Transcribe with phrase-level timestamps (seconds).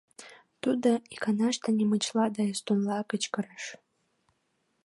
[0.61, 3.65] Тудо иканаште немычла да эстонла кычкырыш.